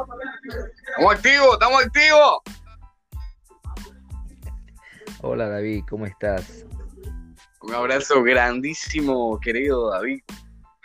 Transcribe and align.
Estamos 0.00 1.14
activos, 1.14 1.52
estamos 1.54 1.84
activos. 1.84 2.38
Hola 5.22 5.48
David, 5.48 5.82
¿cómo 5.90 6.06
estás? 6.06 6.64
Un 7.62 7.74
abrazo 7.74 8.22
grandísimo, 8.22 9.40
querido 9.40 9.90
David. 9.90 10.20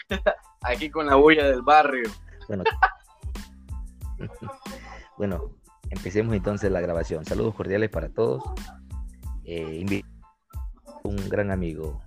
Aquí 0.61 0.89
con 0.89 1.05
la 1.05 1.15
bulla 1.15 1.47
del 1.47 1.61
barrio. 1.61 2.09
Bueno, 2.47 2.63
bueno, 5.17 5.51
empecemos 5.91 6.35
entonces 6.35 6.71
la 6.71 6.81
grabación. 6.81 7.23
Saludos 7.23 7.53
cordiales 7.53 7.91
para 7.91 8.09
todos. 8.09 8.41
Eh, 9.45 10.01
un 11.03 11.29
gran 11.29 11.51
amigo, 11.51 12.01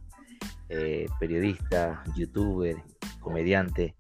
eh, 0.69 1.07
periodista, 1.21 2.03
youtuber, 2.17 2.77
comediante, 3.21 3.95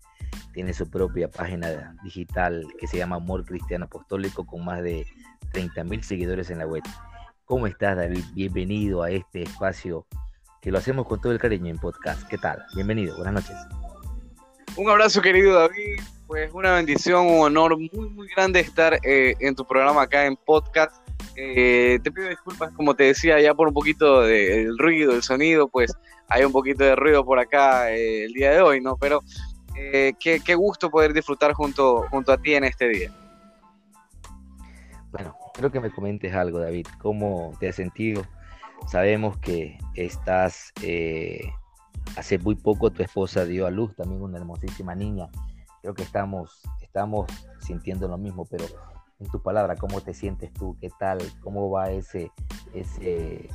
tiene 0.56 0.72
su 0.72 0.88
propia 0.88 1.28
página 1.28 1.94
digital 2.02 2.66
que 2.80 2.86
se 2.86 2.96
llama 2.96 3.16
Amor 3.16 3.44
Cristiano 3.44 3.84
Apostólico 3.84 4.46
con 4.46 4.64
más 4.64 4.82
de 4.82 5.06
30 5.52 5.84
mil 5.84 6.02
seguidores 6.02 6.48
en 6.48 6.60
la 6.60 6.66
web. 6.66 6.82
¿Cómo 7.44 7.66
estás, 7.66 7.94
David? 7.94 8.24
Bienvenido 8.32 9.02
a 9.02 9.10
este 9.10 9.42
espacio 9.42 10.06
que 10.62 10.70
lo 10.70 10.78
hacemos 10.78 11.06
con 11.06 11.20
todo 11.20 11.32
el 11.32 11.38
cariño 11.38 11.66
en 11.66 11.76
podcast. 11.76 12.26
¿Qué 12.28 12.38
tal? 12.38 12.64
Bienvenido, 12.74 13.14
buenas 13.16 13.34
noches. 13.34 13.54
Un 14.78 14.88
abrazo, 14.88 15.20
querido 15.20 15.52
David. 15.52 16.00
Pues 16.26 16.50
una 16.54 16.72
bendición, 16.72 17.26
un 17.26 17.40
honor 17.40 17.76
muy, 17.76 18.08
muy 18.08 18.26
grande 18.34 18.60
estar 18.60 18.98
eh, 19.02 19.34
en 19.40 19.54
tu 19.54 19.66
programa 19.66 20.00
acá 20.00 20.24
en 20.24 20.36
podcast. 20.36 21.06
Eh, 21.36 21.98
te 22.02 22.10
pido 22.10 22.30
disculpas, 22.30 22.72
como 22.72 22.94
te 22.94 23.04
decía, 23.04 23.38
ya 23.42 23.52
por 23.52 23.68
un 23.68 23.74
poquito 23.74 24.22
del 24.22 24.78
ruido, 24.78 25.12
el 25.12 25.22
sonido, 25.22 25.68
pues 25.68 25.92
hay 26.28 26.44
un 26.44 26.52
poquito 26.52 26.82
de 26.82 26.96
ruido 26.96 27.26
por 27.26 27.38
acá 27.38 27.92
eh, 27.92 28.24
el 28.24 28.32
día 28.32 28.52
de 28.52 28.62
hoy, 28.62 28.80
¿no? 28.80 28.96
Pero 28.96 29.22
eh, 29.76 30.14
qué, 30.18 30.54
gusto 30.54 30.90
poder 30.90 31.12
disfrutar 31.12 31.52
junto, 31.52 32.06
junto 32.10 32.32
a 32.32 32.38
ti 32.38 32.54
en 32.54 32.64
este 32.64 32.88
día. 32.88 33.10
Bueno, 35.12 35.36
quiero 35.54 35.70
que 35.70 35.80
me 35.80 35.90
comentes 35.90 36.34
algo, 36.34 36.58
David. 36.58 36.86
¿Cómo 37.00 37.52
te 37.58 37.68
has 37.68 37.76
sentido? 37.76 38.24
Sabemos 38.88 39.38
que 39.38 39.78
estás, 39.94 40.72
eh, 40.82 41.50
hace 42.16 42.38
muy 42.38 42.54
poco 42.54 42.90
tu 42.90 43.02
esposa 43.02 43.44
dio 43.44 43.66
a 43.66 43.70
luz 43.70 43.94
también 43.96 44.22
una 44.22 44.38
hermosísima 44.38 44.94
niña. 44.94 45.28
Creo 45.82 45.94
que 45.94 46.02
estamos, 46.02 46.62
estamos 46.82 47.26
sintiendo 47.60 48.08
lo 48.08 48.18
mismo, 48.18 48.46
pero 48.46 48.64
en 49.18 49.28
tu 49.28 49.42
palabra, 49.42 49.76
¿cómo 49.76 50.00
te 50.00 50.14
sientes 50.14 50.52
tú? 50.52 50.76
¿Qué 50.80 50.90
tal? 50.98 51.18
¿Cómo 51.40 51.70
va 51.70 51.90
ese, 51.90 52.30
ese, 52.74 53.48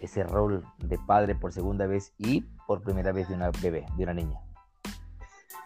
ese 0.00 0.22
rol 0.24 0.64
de 0.78 0.98
padre 0.98 1.34
por 1.34 1.52
segunda 1.52 1.86
vez 1.86 2.12
y 2.18 2.42
por 2.66 2.82
primera 2.82 3.12
vez 3.12 3.28
de 3.28 3.34
una 3.34 3.50
bebé, 3.62 3.86
de 3.96 4.04
una 4.04 4.14
niña? 4.14 4.40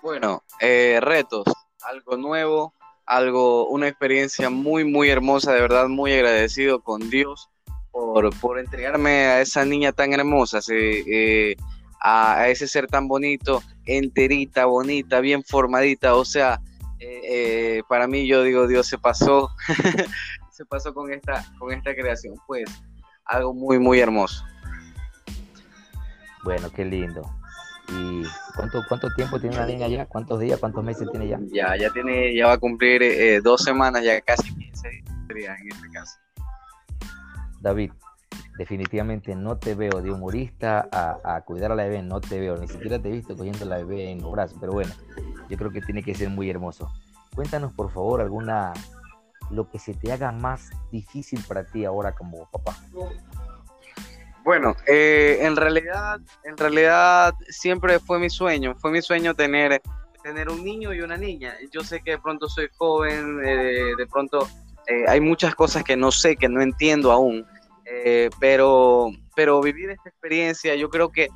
Bueno, 0.02 0.42
eh, 0.58 0.98
retos, 1.00 1.44
algo 1.88 2.16
nuevo, 2.16 2.74
algo, 3.06 3.68
una 3.68 3.86
experiencia 3.86 4.50
muy, 4.50 4.84
muy 4.84 5.08
hermosa, 5.08 5.52
de 5.52 5.60
verdad, 5.60 5.86
muy 5.86 6.12
agradecido 6.12 6.80
con 6.82 7.08
Dios 7.08 7.48
por, 7.92 8.36
por 8.40 8.58
entregarme 8.58 9.26
a 9.26 9.40
esa 9.40 9.64
niña 9.64 9.92
tan 9.92 10.12
hermosa, 10.12 10.58
eh, 10.72 11.54
a, 12.00 12.48
ese 12.48 12.66
ser 12.66 12.88
tan 12.88 13.06
bonito, 13.06 13.62
enterita, 13.86 14.64
bonita, 14.64 15.20
bien 15.20 15.44
formadita, 15.44 16.16
o 16.16 16.24
sea, 16.24 16.60
eh, 16.98 17.82
para 17.88 18.08
mí 18.08 18.26
yo 18.26 18.42
digo, 18.42 18.66
Dios 18.66 18.88
se 18.88 18.98
pasó, 18.98 19.50
se 20.50 20.64
pasó 20.64 20.92
con 20.92 21.12
esta, 21.12 21.44
con 21.60 21.72
esta 21.72 21.94
creación, 21.94 22.34
pues 22.48 22.64
algo 23.24 23.54
muy, 23.54 23.78
muy 23.78 24.00
hermoso. 24.00 24.44
Bueno, 26.42 26.68
qué 26.72 26.84
lindo. 26.84 27.22
¿Y 27.92 28.22
cuánto, 28.56 28.82
cuánto 28.88 29.08
tiempo 29.14 29.38
tiene 29.38 29.56
la 29.56 29.66
niña 29.66 29.88
ya? 29.88 30.06
¿Cuántos 30.06 30.40
días, 30.40 30.58
cuántos 30.58 30.82
meses 30.82 31.08
tiene 31.10 31.28
ya? 31.28 31.38
Ya, 31.52 31.76
ya 31.76 31.90
tiene, 31.90 32.34
ya 32.34 32.46
va 32.46 32.52
a 32.54 32.58
cumplir 32.58 33.02
eh, 33.02 33.40
dos 33.40 33.62
semanas, 33.62 34.02
ya 34.02 34.20
casi 34.20 34.54
15 34.54 34.88
días 35.34 35.58
en 35.60 35.68
este 35.68 35.90
caso. 35.90 36.18
David, 37.60 37.92
definitivamente 38.58 39.34
no 39.34 39.56
te 39.56 39.74
veo 39.74 40.00
de 40.02 40.10
humorista 40.10 40.88
a, 40.92 41.40
cuidar 41.42 41.72
a 41.72 41.74
la 41.74 41.84
bebé, 41.84 42.02
no 42.02 42.20
te 42.20 42.40
veo, 42.40 42.56
ni 42.56 42.68
siquiera 42.68 42.98
te 42.98 43.08
he 43.08 43.12
visto 43.12 43.36
cogiendo 43.36 43.64
a 43.64 43.68
la 43.68 43.76
bebé 43.78 44.10
en 44.10 44.20
los 44.20 44.32
brazos, 44.32 44.56
pero 44.60 44.72
bueno, 44.72 44.92
yo 45.48 45.56
creo 45.56 45.70
que 45.70 45.80
tiene 45.80 46.02
que 46.02 46.14
ser 46.14 46.28
muy 46.28 46.50
hermoso. 46.50 46.90
Cuéntanos 47.34 47.72
por 47.72 47.90
favor 47.90 48.20
alguna, 48.20 48.72
lo 49.50 49.68
que 49.70 49.78
se 49.78 49.94
te 49.94 50.12
haga 50.12 50.32
más 50.32 50.70
difícil 50.90 51.42
para 51.46 51.64
ti 51.64 51.84
ahora 51.84 52.14
como 52.14 52.48
papá. 52.50 52.76
Bueno, 54.44 54.74
eh, 54.86 55.38
en 55.40 55.54
realidad, 55.54 56.20
en 56.44 56.56
realidad 56.56 57.34
siempre 57.48 58.00
fue 58.00 58.18
mi 58.18 58.28
sueño, 58.28 58.74
fue 58.76 58.90
mi 58.90 59.00
sueño 59.00 59.34
tener, 59.34 59.80
tener 60.22 60.48
un 60.48 60.64
niño 60.64 60.92
y 60.92 61.00
una 61.00 61.16
niña. 61.16 61.54
Yo 61.70 61.82
sé 61.82 62.02
que 62.02 62.12
de 62.12 62.18
pronto 62.18 62.48
soy 62.48 62.68
joven, 62.76 63.40
eh, 63.44 63.92
de 63.96 64.06
pronto 64.06 64.48
eh, 64.88 65.04
hay 65.06 65.20
muchas 65.20 65.54
cosas 65.54 65.84
que 65.84 65.96
no 65.96 66.10
sé, 66.10 66.36
que 66.36 66.48
no 66.48 66.60
entiendo 66.60 67.12
aún, 67.12 67.46
pero, 68.40 69.10
pero 69.36 69.60
vivir 69.60 69.90
esta 69.90 70.08
experiencia, 70.08 70.74
yo 70.74 70.88
creo 70.88 71.10
que 71.10 71.28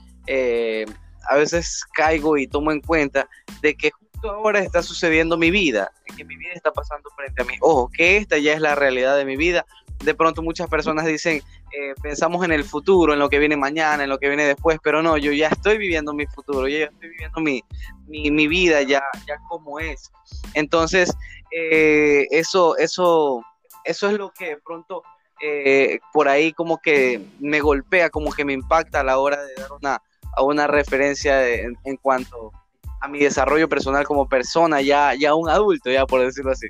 a 1.28 1.36
veces 1.36 1.84
caigo 1.94 2.36
y 2.36 2.48
tomo 2.48 2.72
en 2.72 2.80
cuenta 2.80 3.28
de 3.60 3.76
que 3.76 3.90
justo 3.90 4.30
ahora 4.30 4.60
está 4.60 4.82
sucediendo 4.82 5.36
mi 5.36 5.50
vida, 5.50 5.92
que 6.16 6.24
mi 6.24 6.36
vida 6.36 6.52
está 6.54 6.72
pasando 6.72 7.08
frente 7.10 7.42
a 7.42 7.44
mí. 7.44 7.54
Ojo, 7.60 7.90
que 7.92 8.16
esta 8.16 8.38
ya 8.38 8.54
es 8.54 8.60
la 8.60 8.74
realidad 8.74 9.16
de 9.16 9.26
mi 9.26 9.36
vida. 9.36 9.66
De 10.06 10.14
pronto 10.14 10.40
muchas 10.40 10.68
personas 10.68 11.04
dicen, 11.04 11.42
eh, 11.72 11.94
pensamos 12.00 12.44
en 12.44 12.52
el 12.52 12.62
futuro, 12.62 13.12
en 13.12 13.18
lo 13.18 13.28
que 13.28 13.40
viene 13.40 13.56
mañana, 13.56 14.04
en 14.04 14.08
lo 14.08 14.18
que 14.18 14.28
viene 14.28 14.44
después, 14.44 14.78
pero 14.82 15.02
no, 15.02 15.16
yo 15.18 15.32
ya 15.32 15.48
estoy 15.48 15.78
viviendo 15.78 16.14
mi 16.14 16.26
futuro, 16.26 16.68
yo 16.68 16.78
ya 16.78 16.84
estoy 16.86 17.08
viviendo 17.08 17.40
mi, 17.40 17.62
mi, 18.06 18.46
vida 18.46 18.82
ya, 18.82 19.02
ya 19.26 19.36
como 19.48 19.80
es. 19.80 20.12
Entonces, 20.54 21.12
eh, 21.50 22.26
eso, 22.30 22.76
eso, 22.76 23.42
eso 23.84 24.08
es 24.08 24.16
lo 24.16 24.30
que 24.30 24.50
de 24.50 24.56
pronto 24.58 25.02
eh, 25.42 25.98
por 26.12 26.28
ahí 26.28 26.52
como 26.52 26.78
que 26.78 27.20
me 27.40 27.60
golpea, 27.60 28.08
como 28.08 28.32
que 28.32 28.44
me 28.44 28.52
impacta 28.52 29.00
a 29.00 29.04
la 29.04 29.18
hora 29.18 29.42
de 29.42 29.54
dar 29.54 29.72
una, 29.72 30.02
a 30.36 30.42
una 30.42 30.66
referencia 30.66 31.46
en, 31.48 31.76
cuanto 32.00 32.52
a 33.00 33.08
mi 33.08 33.18
desarrollo 33.18 33.68
personal 33.68 34.06
como 34.06 34.28
persona, 34.28 34.80
ya, 34.80 35.14
ya 35.14 35.34
un 35.34 35.48
adulto, 35.48 35.90
ya 35.90 36.06
por 36.06 36.20
decirlo 36.20 36.52
así. 36.52 36.68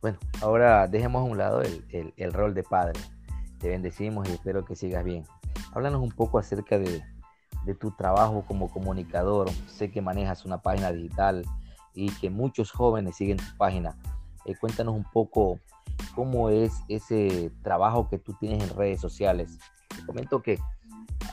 Bueno, 0.00 0.18
ahora 0.40 0.86
dejemos 0.86 1.20
a 1.20 1.24
un 1.30 1.36
lado 1.36 1.60
el, 1.62 2.14
el 2.16 2.32
rol 2.32 2.54
de 2.54 2.62
padre. 2.62 2.98
Te 3.58 3.68
bendecimos 3.68 4.26
y 4.28 4.32
espero 4.32 4.64
que 4.64 4.74
sigas 4.74 5.04
bien. 5.04 5.24
Háblanos 5.72 6.00
un 6.00 6.10
poco 6.10 6.38
acerca 6.38 6.78
de, 6.78 7.02
tu 7.78 7.90
trabajo 7.92 8.44
como 8.48 8.70
comunicador. 8.70 9.50
Sé 9.68 9.90
que 9.90 10.00
manejas 10.00 10.44
una 10.44 10.62
página 10.62 10.90
digital 10.90 11.44
y 11.94 12.10
que 12.12 12.30
muchos 12.30 12.72
jóvenes 12.72 13.16
siguen 13.16 13.36
tu 13.36 13.56
página. 13.58 13.96
Eh, 14.46 14.54
cuéntanos 14.58 14.94
un 14.94 15.04
poco 15.04 15.60
cómo 16.14 16.48
es 16.48 16.82
ese 16.88 17.52
trabajo 17.62 18.08
que 18.08 18.18
tú 18.18 18.32
tienes 18.40 18.62
en 18.62 18.76
redes 18.76 19.00
sociales. 19.00 19.58
Te 19.94 20.04
comento 20.06 20.42
que, 20.42 20.58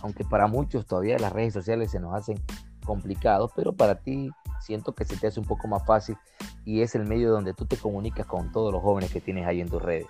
aunque 0.02 0.26
para 0.26 0.48
muchos 0.48 0.86
todavía 0.86 1.18
las 1.18 1.32
redes 1.32 1.54
sociales 1.54 1.92
se 1.92 2.00
nos 2.00 2.14
hacen 2.14 2.38
complicados, 2.86 3.52
pero 3.56 3.74
para 3.74 3.96
ti 3.96 4.30
siento 4.62 4.94
que 4.94 5.06
se 5.06 5.18
te 5.18 5.28
hace 5.28 5.40
un 5.40 5.45
poco 5.45 5.68
más 5.68 5.85
fácil 5.85 6.18
y 6.66 6.81
es 6.81 6.95
el 6.95 7.06
medio 7.06 7.31
donde 7.31 7.53
tú 7.53 7.66
te 7.66 7.78
comunicas 7.78 8.25
con 8.25 8.51
todos 8.51 8.73
los 8.73 8.81
jóvenes 8.81 9.12
que 9.12 9.22
tienes 9.22 9.47
ahí 9.47 9.62
en 9.62 9.69
tus 9.69 9.81
redes. 9.81 10.07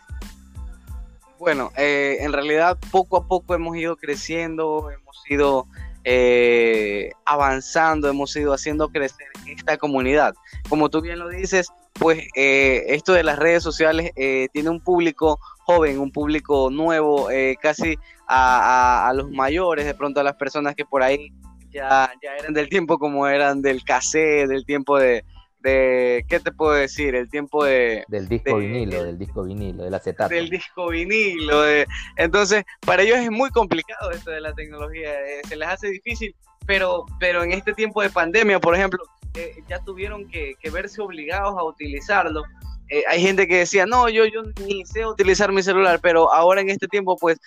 Bueno, 1.40 1.72
eh, 1.78 2.18
en 2.22 2.34
realidad 2.34 2.78
poco 2.92 3.18
a 3.18 3.28
poco 3.28 3.54
hemos 3.54 3.78
ido 3.78 3.96
creciendo, 3.96 4.90
hemos 4.90 5.24
ido 5.30 5.68
eh, 6.04 7.12
avanzando, 7.26 8.10
hemos 8.10 8.36
ido 8.36 8.54
haciendo 8.54 8.90
crecer 8.90 9.28
esta 9.46 9.78
comunidad. 9.78 10.34
Como 10.68 10.90
tú 10.90 11.02
bien 11.02 11.20
lo 11.20 11.30
dices, 11.30 11.70
pues 11.94 12.28
eh, 12.36 12.86
esto 12.88 13.14
de 13.14 13.24
las 13.24 13.38
redes 13.38 13.62
sociales 13.62 14.12
tiene 14.16 14.70
un 14.70 14.80
público 14.80 15.40
joven, 15.60 16.00
un 16.00 16.12
público 16.12 16.70
nuevo, 16.72 17.28
casi 17.62 17.98
a, 18.28 19.12
los 19.16 19.30
mayores, 19.30 19.86
de 19.86 19.94
pronto 19.94 20.20
a 20.20 20.24
las 20.24 20.36
personas 20.36 20.76
que 20.76 20.86
por 20.86 21.04
ahí 21.04 21.32
ya, 21.78 22.12
ya 22.22 22.36
eran 22.36 22.54
del 22.54 22.70
tiempo 22.70 22.98
como 22.98 23.28
eran 23.28 23.62
del 23.62 23.84
cassette, 23.84 24.48
del 24.48 24.66
tiempo 24.66 24.98
de, 24.98 25.24
de, 25.60 26.26
¿qué 26.28 26.40
te 26.40 26.52
puedo 26.52 26.74
decir? 26.74 27.16
El 27.16 27.30
tiempo 27.30 27.64
de... 27.64 28.04
Del 28.08 28.28
disco 28.28 28.58
vinilo, 28.58 29.04
del 29.04 29.18
disco 29.18 29.44
vinilo, 29.44 29.84
del 29.84 29.94
acetato. 29.94 30.34
Del 30.34 30.50
disco 30.50 30.90
vinilo. 30.90 31.62
De, 31.62 31.86
entonces, 32.16 32.64
para 32.82 33.04
ellos 33.04 33.20
es 33.20 33.32
muy 33.32 33.50
complicado 33.52 34.12
esto 34.12 34.32
de 34.32 34.42
la 34.42 34.54
tecnología, 34.54 35.12
eh, 35.12 35.42
se 35.48 35.56
les 35.56 35.68
hace 35.68 35.90
difícil, 35.90 36.36
pero, 36.66 37.06
pero 37.20 37.44
en 37.44 37.52
este 37.52 37.74
tiempo 37.74 38.02
de 38.02 38.10
pandemia, 38.10 38.60
por 38.60 38.76
ejemplo, 38.76 39.04
eh, 39.36 39.56
ya 39.68 39.80
tuvieron 39.84 40.28
que, 40.30 40.56
verse 40.72 41.02
obligados 41.02 41.56
a 41.58 41.64
utilizarlo. 41.64 42.44
Eh, 42.90 43.04
hay 43.08 43.22
gente 43.22 43.48
que 43.48 43.58
decía, 43.58 43.86
no, 43.86 44.08
yo, 44.10 44.26
yo 44.26 44.44
ni 44.66 44.86
sé 44.86 45.06
utilizar 45.06 45.52
mi 45.52 45.62
celular, 45.62 46.00
pero 46.02 46.34
ahora 46.34 46.62
en 46.62 46.70
este 46.70 46.88
tiempo, 46.88 47.18
pues 47.18 47.38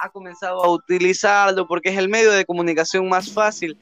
ha 0.00 0.10
comenzado 0.10 0.64
a 0.64 0.70
utilizarlo 0.70 1.66
porque 1.66 1.90
es 1.90 1.98
el 1.98 2.08
medio 2.08 2.30
de 2.32 2.44
comunicación 2.44 3.08
más 3.08 3.32
fácil. 3.32 3.78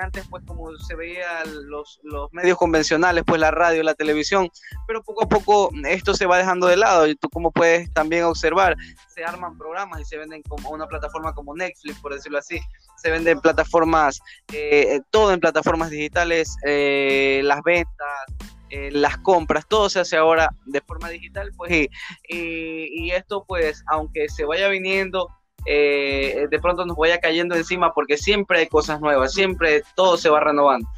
antes, 0.00 0.26
pues, 0.28 0.42
como 0.46 0.76
se 0.78 0.94
veía 0.94 1.44
los, 1.44 2.00
los, 2.02 2.32
medios 2.32 2.58
convencionales, 2.58 3.24
pues 3.26 3.40
la 3.40 3.50
radio, 3.50 3.82
la 3.82 3.94
televisión, 3.94 4.48
pero 4.86 5.02
poco 5.02 5.24
a 5.24 5.28
poco 5.28 5.70
esto 5.88 6.14
se 6.14 6.26
va 6.26 6.38
dejando 6.38 6.66
de 6.66 6.76
lado. 6.76 7.06
Y 7.06 7.14
tú, 7.14 7.28
como 7.28 7.50
puedes 7.50 7.92
también 7.92 8.24
observar, 8.24 8.76
se 9.08 9.24
arman 9.24 9.56
programas 9.56 10.00
y 10.00 10.04
se 10.04 10.18
venden 10.18 10.42
como 10.42 10.70
una 10.70 10.86
plataforma 10.86 11.34
como 11.34 11.54
Netflix, 11.54 11.98
por 12.00 12.14
decirlo 12.14 12.38
así. 12.38 12.60
Se 12.96 13.10
venden 13.10 13.40
plataformas, 13.40 14.20
eh, 14.52 15.00
todo 15.10 15.32
en 15.32 15.40
plataformas 15.40 15.90
digitales, 15.90 16.56
eh, 16.64 17.40
las 17.44 17.62
ventas, 17.62 18.26
eh, 18.70 18.90
las 18.90 19.18
compras, 19.18 19.66
todo 19.68 19.90
se 19.90 20.00
hace 20.00 20.16
ahora 20.16 20.48
de 20.64 20.80
forma 20.80 21.10
digital, 21.10 21.52
pues 21.56 21.72
y, 21.72 21.88
y, 22.28 23.10
esto 23.10 23.44
pues 23.46 23.84
aunque 23.86 24.30
se 24.30 24.46
vaya 24.46 24.68
viniendo, 24.68 25.28
eh, 25.66 26.46
de 26.50 26.58
pronto 26.58 26.84
nos 26.84 26.96
vaya 26.96 27.18
cayendo 27.18 27.54
encima 27.54 27.92
porque 27.92 28.16
siempre 28.16 28.60
hay 28.60 28.66
cosas 28.66 29.00
nuevas, 29.00 29.32
siempre 29.32 29.82
todo 29.94 30.16
se 30.16 30.28
va 30.28 30.40
renovando. 30.40 30.88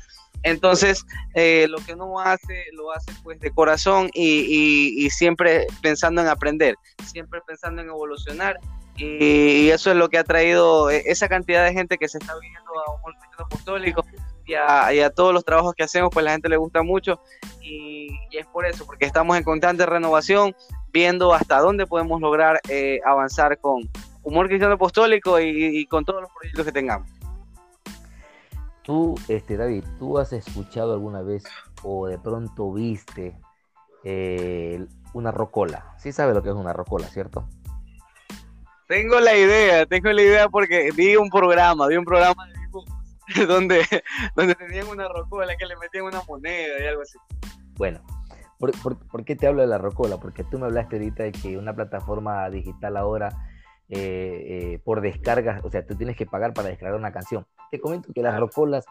Entonces, 0.44 1.06
eh, 1.34 1.66
lo 1.68 1.78
que 1.78 1.94
uno 1.94 2.20
hace, 2.20 2.66
lo 2.74 2.92
hace 2.92 3.10
pues 3.22 3.40
de 3.40 3.50
corazón 3.50 4.10
y, 4.12 5.08
siempre 5.10 5.66
pensando 5.80 6.20
en 6.20 6.28
aprender, 6.28 6.76
siempre 7.04 7.40
pensando 7.46 7.80
en 7.80 7.88
evolucionar. 7.88 8.58
Y, 8.96 9.70
eso 9.70 9.90
es 9.90 9.96
lo 9.96 10.08
que 10.08 10.18
ha 10.18 10.24
traído 10.24 10.90
esa 10.90 11.28
cantidad 11.28 11.64
de 11.64 11.72
gente 11.72 11.96
que 11.96 12.08
se 12.08 12.18
está 12.18 12.34
viniendo 12.38 12.70
a 12.86 12.94
un 12.94 13.00
movimiento 13.00 13.42
apostólico 13.42 14.04
y 14.46 14.54
a, 14.54 15.10
todos 15.10 15.32
los 15.32 15.44
trabajos 15.44 15.74
que 15.74 15.82
hacemos, 15.82 16.10
pues 16.12 16.24
la 16.24 16.32
gente 16.32 16.50
le 16.50 16.58
gusta 16.58 16.82
mucho 16.82 17.18
y, 17.62 18.08
es 18.30 18.46
por 18.46 18.66
eso, 18.66 18.84
porque 18.84 19.06
estamos 19.06 19.36
en 19.38 19.44
constante 19.44 19.86
renovación, 19.86 20.54
viendo 20.92 21.32
hasta 21.32 21.58
dónde 21.60 21.86
podemos 21.86 22.20
lograr 22.20 22.60
eh, 22.68 23.00
avanzar 23.04 23.58
con 23.58 23.88
humor 24.24 24.48
cristiano 24.48 24.74
apostólico 24.74 25.38
y, 25.40 25.86
con 25.86 26.04
todos 26.04 26.22
los 26.22 26.30
proyectos 26.32 26.64
que 26.66 26.72
tengamos. 26.72 27.08
Tú, 28.82 29.14
este, 29.28 29.56
David, 29.56 29.84
¿tú 29.98 30.18
has 30.18 30.32
escuchado 30.32 30.92
alguna 30.92 31.22
vez 31.22 31.44
o 31.82 32.06
de 32.06 32.18
pronto 32.18 32.72
viste 32.72 33.38
eh, 34.02 34.84
una 35.14 35.30
rocola? 35.30 35.94
Sí 35.98 36.12
sabes 36.12 36.34
lo 36.34 36.42
que 36.42 36.50
es 36.50 36.54
una 36.54 36.72
rocola, 36.72 37.06
¿cierto? 37.06 37.48
Tengo 38.88 39.20
la 39.20 39.34
idea, 39.34 39.86
tengo 39.86 40.12
la 40.12 40.20
idea 40.20 40.48
porque 40.48 40.90
vi 40.94 41.16
un 41.16 41.30
programa, 41.30 41.86
vi 41.86 41.96
un 41.96 42.04
programa 42.04 42.46
de 42.46 42.54
donde, 43.46 43.86
donde 44.36 44.54
tenían 44.54 44.88
una 44.88 45.08
rocola 45.08 45.56
que 45.56 45.66
le 45.66 45.76
metían 45.76 46.04
una 46.04 46.22
moneda 46.28 46.82
y 46.82 46.86
algo 46.86 47.02
así. 47.02 47.18
Bueno, 47.76 48.00
¿por, 48.58 49.24
qué 49.24 49.36
te 49.36 49.46
hablo 49.46 49.62
de 49.62 49.68
la 49.68 49.78
rocola? 49.78 50.18
Porque 50.18 50.44
tú 50.44 50.58
me 50.58 50.66
hablaste 50.66 50.96
ahorita 50.96 51.24
de 51.24 51.32
que 51.32 51.56
una 51.56 51.74
plataforma 51.74 52.48
digital 52.50 52.96
ahora 52.96 53.30
eh, 53.96 54.72
eh, 54.74 54.80
por 54.82 55.00
descarga, 55.00 55.60
o 55.62 55.70
sea, 55.70 55.86
tú 55.86 55.94
tienes 55.94 56.16
que 56.16 56.26
pagar 56.26 56.52
para 56.52 56.68
descargar 56.68 56.98
una 56.98 57.12
canción. 57.12 57.46
Te 57.70 57.78
comento 57.78 58.12
que 58.12 58.22
las 58.22 58.36
rocolas, 58.40 58.84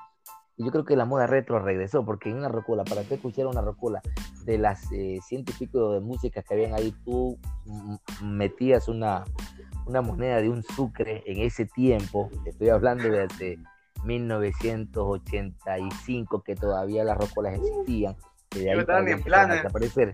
yo 0.57 0.71
creo 0.71 0.85
que 0.85 0.95
la 0.95 1.03
moda 1.03 1.27
retro 1.27 1.59
regresó, 1.59 2.05
porque 2.05 2.29
en 2.29 2.37
una 2.37 2.47
rocola, 2.47 2.85
para 2.85 3.03
que 3.03 3.15
escuchar 3.15 3.47
una 3.47 3.59
rocola 3.59 4.01
de 4.45 4.57
las 4.57 4.89
eh, 4.93 5.19
ciento 5.21 5.51
y 5.51 5.55
pico 5.55 5.91
de 5.91 5.99
músicas 5.99 6.45
que 6.45 6.53
habían 6.53 6.73
ahí, 6.73 6.95
tú 7.03 7.37
metías 8.23 8.87
una, 8.87 9.25
una 9.85 10.01
moneda 10.01 10.37
de 10.37 10.49
un 10.49 10.63
sucre 10.63 11.21
en 11.25 11.41
ese 11.41 11.65
tiempo, 11.65 12.29
estoy 12.45 12.69
hablando 12.69 13.09
de 13.09 13.23
hace 13.23 13.59
1985, 14.05 16.43
que 16.43 16.55
todavía 16.55 17.03
las 17.03 17.17
rocolas 17.17 17.55
existían. 17.55 18.15
Que 18.47 18.71
ahí 18.71 18.79
estaban 18.79 19.09
en 19.09 19.21
planes. 19.21 19.65
Aparecer. 19.65 20.13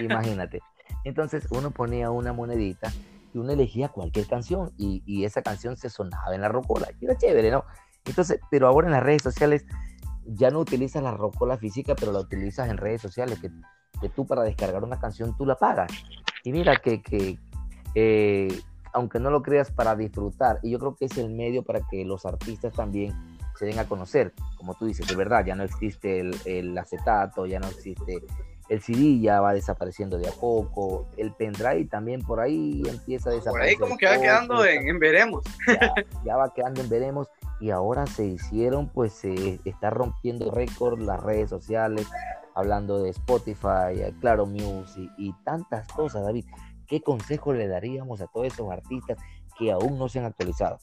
Imagínate. 0.00 0.60
Entonces 1.02 1.48
uno 1.50 1.72
ponía 1.72 2.10
una 2.10 2.32
monedita 2.32 2.92
y 3.34 3.38
uno 3.38 3.52
elegía 3.52 3.88
cualquier 3.88 4.26
canción 4.26 4.72
y, 4.78 5.02
y, 5.04 5.24
esa 5.24 5.42
canción 5.42 5.76
se 5.76 5.90
sonaba 5.90 6.34
en 6.34 6.40
la 6.40 6.48
rocola. 6.48 6.88
Y 7.00 7.04
era 7.04 7.16
chévere, 7.16 7.50
¿no? 7.50 7.64
Entonces, 8.04 8.40
pero 8.50 8.68
ahora 8.68 8.86
en 8.86 8.92
las 8.92 9.02
redes 9.02 9.22
sociales 9.22 9.66
ya 10.26 10.50
no 10.50 10.60
utilizas 10.60 11.02
la 11.02 11.12
rocola 11.12 11.58
física, 11.58 11.94
pero 11.94 12.12
la 12.12 12.20
utilizas 12.20 12.68
en 12.68 12.76
redes 12.76 13.02
sociales, 13.02 13.38
que, 13.40 13.50
que 14.00 14.08
tú 14.08 14.26
para 14.26 14.42
descargar 14.42 14.82
una 14.84 14.98
canción 14.98 15.36
tú 15.36 15.44
la 15.44 15.56
pagas. 15.56 15.90
Y 16.44 16.52
mira 16.52 16.76
que, 16.76 17.02
que 17.02 17.38
eh, 17.94 18.48
aunque 18.92 19.18
no 19.18 19.30
lo 19.30 19.42
creas, 19.42 19.70
para 19.70 19.96
disfrutar. 19.96 20.60
Y 20.62 20.70
yo 20.70 20.78
creo 20.78 20.94
que 20.94 21.06
es 21.06 21.18
el 21.18 21.30
medio 21.30 21.64
para 21.64 21.80
que 21.90 22.04
los 22.04 22.24
artistas 22.24 22.72
también 22.72 23.12
se 23.58 23.66
den 23.66 23.78
a 23.78 23.86
conocer. 23.86 24.32
Como 24.56 24.74
tú 24.74 24.86
dices, 24.86 25.06
de 25.06 25.16
verdad, 25.16 25.44
ya 25.44 25.56
no 25.56 25.64
existe 25.64 26.20
el, 26.20 26.78
acetato, 26.78 27.44
ya 27.46 27.58
no 27.58 27.66
existe 27.66 28.22
el 28.68 28.80
CD, 28.80 29.20
ya 29.20 29.40
va 29.40 29.52
desapareciendo 29.52 30.18
de 30.18 30.28
a 30.28 30.32
poco. 30.32 31.06
El 31.16 31.32
pendrive 31.32 31.86
también 31.86 32.22
por 32.22 32.40
ahí 32.40 32.82
empieza 32.86 33.30
a 33.30 33.32
desaparecer. 33.34 33.52
Por 33.52 33.62
ahí 33.62 33.76
como 33.76 33.96
que 33.96 34.06
va 34.06 34.20
quedando 34.20 34.64
en, 34.64 34.98
veremos. 34.98 35.44
Ya, 36.24 36.36
va 36.36 36.52
quedando 36.52 36.80
en 36.80 36.88
veremos. 36.88 37.28
Y 37.60 37.70
ahora 37.70 38.06
se 38.06 38.24
hicieron, 38.24 38.88
pues 38.88 39.12
se 39.12 39.60
está 39.64 39.90
rompiendo 39.90 40.50
récord 40.50 41.00
las 41.00 41.22
redes 41.22 41.50
sociales, 41.50 42.06
hablando 42.54 43.02
de 43.02 43.10
Spotify, 43.10 44.12
Claro 44.20 44.46
Music 44.46 45.10
y 45.16 45.32
tantas 45.44 45.86
cosas, 45.88 46.24
David. 46.24 46.44
¿qué 46.86 47.00
consejo 47.00 47.52
le 47.52 47.68
daríamos 47.68 48.20
a 48.20 48.26
todos 48.26 48.46
esos 48.46 48.70
artistas 48.70 49.18
que 49.58 49.72
aún 49.72 49.98
no 49.98 50.08
se 50.08 50.18
han 50.18 50.26
actualizado? 50.26 50.78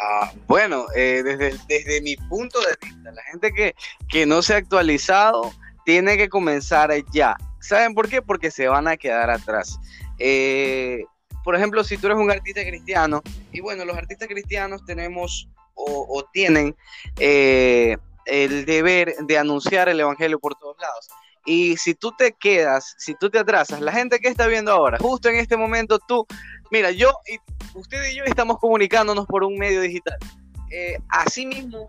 Ah, 0.00 0.32
bueno, 0.48 0.86
eh, 0.96 1.22
desde, 1.22 1.56
desde 1.68 2.00
mi 2.02 2.16
punto 2.16 2.58
de 2.60 2.76
vista, 2.82 3.12
la 3.12 3.22
gente 3.30 3.52
que, 3.52 3.74
que 4.08 4.26
no 4.26 4.42
se 4.42 4.54
ha 4.54 4.56
actualizado 4.56 5.52
tiene 5.84 6.16
que 6.16 6.28
comenzar 6.28 6.90
ya. 7.12 7.36
¿Saben 7.60 7.94
por 7.94 8.08
qué? 8.08 8.22
Porque 8.22 8.50
se 8.50 8.68
van 8.68 8.88
a 8.88 8.96
quedar 8.96 9.30
atrás. 9.30 9.78
Eh, 10.18 11.04
por 11.42 11.54
ejemplo, 11.54 11.84
si 11.84 11.98
tú 11.98 12.06
eres 12.06 12.18
un 12.18 12.30
artista 12.30 12.62
cristiano, 12.62 13.22
y 13.52 13.60
bueno, 13.60 13.84
los 13.84 13.96
artistas 13.96 14.28
cristianos 14.28 14.84
tenemos 14.84 15.48
o, 15.74 16.24
tienen 16.32 16.74
eh, 17.18 17.96
el 18.26 18.64
deber 18.64 19.14
de 19.26 19.38
anunciar 19.38 19.88
el 19.88 20.00
Evangelio 20.00 20.38
por 20.38 20.54
todos 20.54 20.76
lados. 20.80 21.08
Y 21.44 21.76
si 21.76 21.94
tú 21.94 22.12
te 22.16 22.32
quedas, 22.32 22.94
si 22.96 23.14
tú 23.14 23.28
te 23.28 23.38
atrasas, 23.38 23.80
la 23.80 23.92
gente 23.92 24.18
que 24.18 24.28
está 24.28 24.46
viendo 24.46 24.72
ahora, 24.72 24.98
justo 24.98 25.28
en 25.28 25.36
este 25.36 25.56
momento 25.56 25.98
tú, 26.08 26.26
mira, 26.70 26.90
yo 26.90 27.12
y 27.26 27.38
usted 27.78 28.02
y 28.10 28.16
yo 28.16 28.24
estamos 28.24 28.58
comunicándonos 28.58 29.26
por 29.26 29.44
un 29.44 29.58
medio 29.58 29.82
digital. 29.82 30.16
Eh, 30.70 30.96
asimismo, 31.10 31.88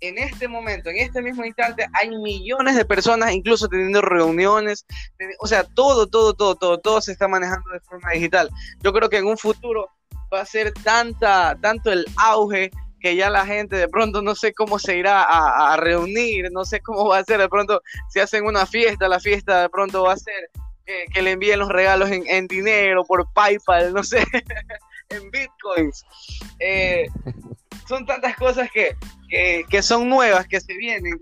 en 0.00 0.18
este 0.18 0.48
momento, 0.48 0.90
en 0.90 0.98
este 0.98 1.22
mismo 1.22 1.44
instante, 1.44 1.86
hay 1.92 2.10
millones 2.10 2.76
de 2.76 2.84
personas 2.84 3.32
incluso 3.32 3.68
teniendo 3.68 4.02
reuniones, 4.02 4.84
o 5.40 5.46
sea, 5.46 5.64
todo, 5.64 6.06
todo, 6.06 6.34
todo, 6.34 6.54
todo, 6.56 6.78
todo 6.78 7.00
se 7.00 7.12
está 7.12 7.28
manejando 7.28 7.70
de 7.70 7.80
forma 7.80 8.10
digital. 8.12 8.50
Yo 8.82 8.92
creo 8.92 9.08
que 9.08 9.18
en 9.18 9.26
un 9.26 9.38
futuro 9.38 9.88
va 10.32 10.40
a 10.40 10.46
ser 10.46 10.72
tanta, 10.72 11.56
tanto 11.60 11.90
el 11.90 12.04
auge 12.16 12.70
que 13.00 13.16
ya 13.16 13.28
la 13.28 13.44
gente 13.44 13.76
de 13.76 13.88
pronto 13.88 14.22
no 14.22 14.34
sé 14.34 14.54
cómo 14.54 14.78
se 14.78 14.96
irá 14.96 15.22
a, 15.22 15.76
reunir, 15.76 16.50
no 16.50 16.64
sé 16.64 16.80
cómo 16.80 17.08
va 17.08 17.18
a 17.18 17.24
ser, 17.24 17.38
de 17.38 17.50
pronto 17.50 17.82
si 18.08 18.18
hacen 18.18 18.46
una 18.46 18.64
fiesta, 18.64 19.08
la 19.08 19.20
fiesta 19.20 19.62
de 19.62 19.68
pronto 19.68 20.04
va 20.04 20.14
a 20.14 20.16
ser 20.16 20.50
que, 21.12 21.22
le 21.22 21.32
envíen 21.32 21.58
los 21.58 21.68
regalos 21.68 22.10
en, 22.10 22.46
dinero, 22.46 23.04
por 23.04 23.30
PayPal, 23.32 23.92
no 23.92 24.02
sé, 24.02 24.24
en 25.10 25.30
bitcoins. 25.30 26.04
Eh, 26.58 27.06
son 27.86 28.06
tantas 28.06 28.36
cosas 28.36 28.70
que, 29.34 29.64
que, 29.68 29.82
son 29.82 30.08
nuevas, 30.08 30.46
que 30.46 30.60
se 30.60 30.76
vienen, 30.76 31.20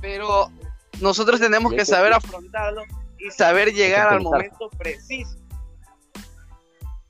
pero 0.00 0.50
nosotros 1.00 1.40
tenemos 1.40 1.72
que 1.72 1.84
saber 1.84 2.12
afrontarlo 2.12 2.82
y 3.18 3.30
saber 3.30 3.72
llegar 3.72 4.12
al 4.12 4.22
momento 4.22 4.70
preciso. 4.78 5.36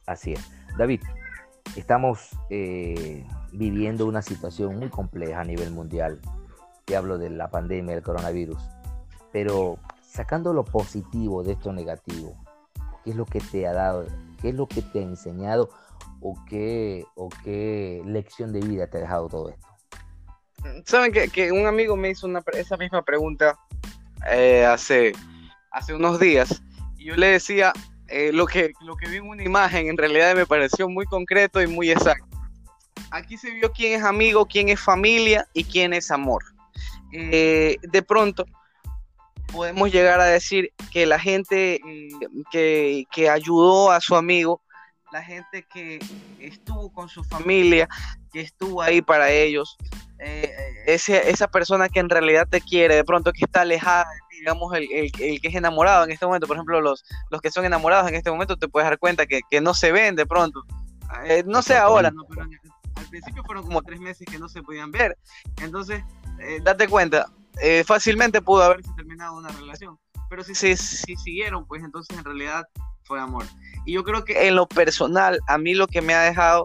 Así 0.07 0.33
es. 0.33 0.41
David, 0.79 1.03
estamos 1.77 2.31
eh, 2.51 3.27
viviendo 3.53 4.07
una 4.07 4.23
situación 4.23 4.79
muy 4.79 4.89
compleja 4.89 5.41
a 5.41 5.45
nivel 5.45 5.71
mundial. 5.71 6.21
Te 6.85 6.97
hablo 6.97 7.19
de 7.19 7.31
la 7.31 7.51
pandemia 7.51 7.95
del 7.95 8.05
coronavirus. 8.05 8.63
Pero 9.33 9.79
sacando 10.03 10.53
lo 10.53 10.65
positivo 10.65 11.43
de 11.43 11.53
esto 11.53 11.73
negativo, 11.73 12.37
¿qué 13.05 13.11
es 13.11 13.17
lo 13.17 13.27
que 13.27 13.41
te 13.41 13.67
ha 13.67 13.73
dado? 13.73 14.07
¿Qué 14.41 14.51
es 14.51 14.55
lo 14.55 14.67
que 14.69 14.83
te 14.83 15.01
ha 15.01 15.03
enseñado? 15.03 15.71
¿O 16.21 16.37
qué, 16.49 17.05
o 17.15 17.29
qué 17.43 18.03
lección 18.07 18.53
de 18.53 18.61
vida 18.61 18.87
te 18.87 18.99
ha 18.99 19.01
dejado 19.01 19.29
todo 19.29 19.49
esto? 19.49 19.74
Saben 20.87 21.13
que, 21.13 21.53
un 21.53 21.67
amigo 21.67 21.97
me 21.97 22.11
hizo 22.11 22.27
una, 22.27 22.43
esa 22.53 22.77
misma 22.77 23.03
pregunta 23.03 23.59
eh, 24.31 24.65
hace, 24.65 25.13
hace 25.71 25.95
unos 25.95 26.19
días. 26.21 26.63
Y 26.97 27.07
yo 27.07 27.17
le 27.17 27.29
decía, 27.29 27.73
eh, 28.09 28.33
lo, 28.33 28.47
que, 28.47 28.73
lo 28.81 28.97
que 28.97 29.09
vi 29.09 29.17
en 29.17 29.29
una 29.29 29.43
imagen 29.43 29.89
en 29.89 29.97
realidad 29.97 30.35
me 30.35 30.47
pareció 30.47 30.89
muy 30.89 31.07
concreto 31.07 31.63
y 31.63 31.67
muy 31.67 31.91
exacto 31.91 32.35
aquí 33.15 33.37
se 33.37 33.51
vio 33.51 33.73
quién 33.73 33.99
es 33.99 34.05
amigo, 34.05 34.47
quién 34.47 34.69
es 34.69 34.81
familia 34.81 35.47
y 35.53 35.65
quién 35.65 35.93
es 35.93 36.11
amor. 36.11 36.45
Eh, 37.13 37.77
de 37.81 38.03
pronto 38.03 38.45
podemos 39.53 39.93
llegar 39.93 40.21
a 40.21 40.25
decir 40.25 40.73
que 40.93 41.07
la 41.07 41.19
gente 41.19 41.81
mm, 41.85 42.43
que, 42.51 43.31
ayudó 43.31 43.93
a 43.93 44.01
su 44.01 44.17
amigo, 44.17 44.61
la 45.13 45.23
gente 45.23 45.65
que 45.73 46.01
estuvo 46.41 46.93
con 46.93 47.09
su 47.09 47.23
familia, 47.23 47.89
que 48.33 48.41
estuvo 48.41 48.83
ahí 48.83 49.01
para 49.01 49.31
ellos, 49.31 49.77
eh, 50.25 50.53
esa 50.87 51.49
persona 51.49 51.89
que 51.89 52.01
en 52.01 52.09
realidad 52.09 52.49
te 52.49 52.61
quiere, 52.61 52.97
de 52.97 53.05
pronto 53.05 53.33
que 53.33 53.45
está 53.45 53.63
alejada 53.63 54.07
digamos, 54.45 54.75
el, 54.75 55.11
que 55.13 55.41
es 55.43 55.55
enamorado 55.55 56.05
en 56.05 56.11
este 56.11 56.27
momento, 56.27 56.47
por 56.47 56.57
ejemplo, 56.57 56.81
los, 56.81 57.03
los 57.31 57.41
que 57.41 57.51
son 57.51 57.65
enamorados 57.65 58.09
en 58.09 58.15
este 58.15 58.31
momento, 58.31 58.57
te 58.57 58.69
puedes 58.69 58.89
dar 58.89 58.99
cuenta 58.99 59.25
que, 59.27 59.41
no 59.63 59.73
se 59.73 59.91
ven 59.91 60.17
de 60.17 60.27
pronto. 60.27 60.63
Eh, 61.25 61.45
no 61.47 61.63
sé 61.63 61.77
ahora, 61.77 62.11
¿no? 62.11 62.25
pero 62.29 62.43
al 62.43 63.09
principio 63.09 63.43
fueron 63.45 63.65
como 63.65 63.83
tres 63.83 64.01
meses 64.01 64.27
que 64.31 64.39
no 64.39 64.49
se 64.49 64.63
podían 64.63 64.91
ver. 64.91 65.17
Entonces, 65.63 66.03
eh, 66.41 66.59
date 66.63 66.89
cuenta, 66.89 67.27
eh, 67.63 67.85
fácilmente 67.85 68.43
pudo 68.43 68.65
haberse 68.65 68.91
terminado 68.97 69.37
una 69.37 69.49
relación. 69.49 69.99
Pero 70.29 70.43
si, 70.43 70.55
se 70.55 70.77
si 70.77 71.17
siguieron, 71.17 71.67
pues 71.67 71.83
entonces 71.83 72.17
en 72.19 72.25
realidad 72.25 72.65
fue 73.05 73.21
amor. 73.21 73.47
Y 73.87 73.93
yo 73.95 74.05
creo 74.05 74.25
que 74.25 74.49
en 74.49 74.57
lo 74.57 74.67
personal, 74.67 75.39
a 75.47 75.59
mí 75.59 75.75
lo 75.75 75.87
que 75.87 76.03
me 76.03 76.15
ha 76.15 76.23
dejado 76.23 76.65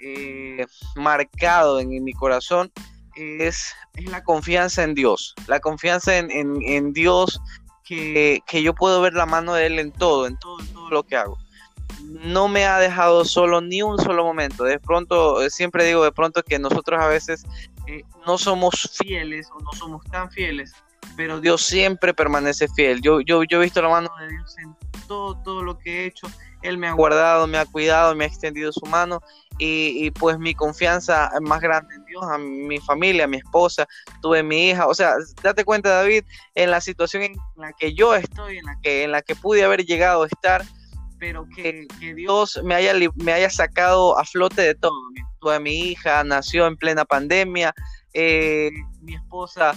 eh, 0.00 0.66
marcado 0.96 1.80
en, 1.80 2.04
mi 2.04 2.12
corazón 2.12 2.70
es, 3.18 3.74
es 3.94 4.10
la 4.10 4.22
confianza 4.22 4.82
en 4.84 4.94
Dios, 4.94 5.34
la 5.46 5.60
confianza 5.60 6.16
en, 6.16 6.30
en, 6.30 6.92
Dios 6.92 7.40
que, 7.84 8.40
que, 8.46 8.62
yo 8.62 8.74
puedo 8.74 9.00
ver 9.00 9.14
la 9.14 9.26
mano 9.26 9.54
de 9.54 9.66
Él 9.66 9.78
en 9.78 9.92
todo, 9.92 10.26
en 10.26 10.38
todo, 10.38 10.60
en 10.60 10.66
todo 10.68 10.90
lo 10.90 11.02
que 11.02 11.16
hago. 11.16 11.38
No 12.04 12.48
me 12.48 12.64
ha 12.64 12.78
dejado 12.78 13.24
solo 13.24 13.60
ni 13.60 13.82
un 13.82 13.98
solo 13.98 14.24
momento. 14.24 14.64
De 14.64 14.78
pronto, 14.78 15.42
eh, 15.42 15.50
siempre 15.50 15.84
digo 15.84 16.04
de 16.04 16.12
pronto 16.12 16.42
que 16.42 16.58
nosotros 16.58 17.00
a 17.02 17.08
veces 17.08 17.44
eh, 17.86 18.02
no 18.26 18.38
somos 18.38 18.90
fieles 18.94 19.48
o 19.54 19.60
no 19.60 19.72
somos 19.72 20.04
tan 20.06 20.30
fieles, 20.30 20.72
pero 21.16 21.40
Dios 21.40 21.62
siempre 21.62 22.14
permanece 22.14 22.68
fiel. 22.68 23.00
Yo, 23.00 23.20
yo, 23.20 23.42
yo 23.44 23.60
he 23.60 23.64
visto 23.64 23.82
la 23.82 23.88
mano 23.88 24.10
de 24.20 24.28
Dios 24.28 24.56
en 24.58 24.76
todo, 25.06 25.40
todo 25.42 25.62
lo 25.62 25.78
que 25.78 26.02
he 26.02 26.06
hecho. 26.06 26.26
Él 26.62 26.78
me 26.78 26.88
ha 26.88 26.92
guardado, 26.92 27.46
me 27.46 27.58
ha 27.58 27.66
cuidado, 27.66 28.14
me 28.14 28.24
ha 28.24 28.26
extendido 28.26 28.72
su 28.72 28.84
mano 28.86 29.20
y, 29.58 30.10
pues 30.12 30.38
mi 30.38 30.54
confianza 30.54 31.30
más 31.42 31.60
grande 31.60 31.94
en 31.94 32.04
Dios, 32.04 32.22
a 32.24 32.38
mi 32.38 32.78
familia, 32.78 33.24
a 33.24 33.28
mi 33.28 33.38
esposa, 33.38 33.86
tuve 34.22 34.42
mi 34.42 34.70
hija, 34.70 34.86
o 34.86 34.94
sea, 34.94 35.14
date 35.42 35.64
cuenta 35.64 35.88
David, 35.90 36.24
en 36.54 36.70
la 36.70 36.80
situación 36.80 37.24
en 37.24 37.36
la 37.56 37.72
que 37.72 37.92
yo 37.94 38.14
estoy, 38.14 38.58
en 38.58 38.64
la 38.64 38.76
que, 38.82 39.02
en 39.02 39.12
la 39.12 39.22
que 39.22 39.34
pude 39.34 39.64
haber 39.64 39.84
llegado 39.84 40.22
a 40.22 40.26
estar, 40.26 40.64
pero 41.18 41.46
que, 41.54 41.88
Dios 42.14 42.60
me 42.62 42.76
haya, 42.76 42.94
me 43.16 43.32
haya 43.32 43.50
sacado 43.50 44.16
a 44.18 44.24
flote 44.24 44.62
de 44.62 44.74
todo. 44.76 44.94
Tuve 45.40 45.58
mi 45.58 45.90
hija, 45.90 46.22
nació 46.22 46.66
en 46.66 46.76
plena 46.76 47.04
pandemia, 47.04 47.74
eh, 48.14 48.70
mi 49.02 49.14
esposa, 49.14 49.74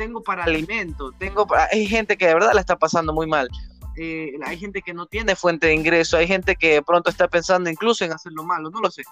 tengo 0.00 0.22
para 0.22 0.44
alimento, 0.44 1.12
tengo 1.18 1.46
para, 1.46 1.68
hay 1.70 1.86
gente 1.86 2.16
que 2.16 2.26
de 2.26 2.32
verdad 2.32 2.52
la 2.54 2.62
está 2.62 2.78
pasando 2.78 3.12
muy 3.12 3.26
mal. 3.26 3.50
Eh, 3.98 4.32
hay 4.46 4.56
gente 4.56 4.80
que 4.80 4.94
no 4.94 5.04
tiene 5.04 5.36
fuente 5.36 5.66
de 5.66 5.74
ingreso, 5.74 6.16
hay 6.16 6.26
gente 6.26 6.56
que 6.56 6.72
de 6.72 6.82
pronto 6.82 7.10
está 7.10 7.28
pensando 7.28 7.68
incluso 7.68 8.02
en 8.02 8.12
hacerlo 8.12 8.42
malo, 8.42 8.70
no 8.70 8.80
lo 8.80 8.90
sé. 8.90 9.02